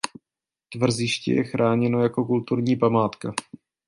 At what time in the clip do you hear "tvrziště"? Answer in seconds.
0.73-1.33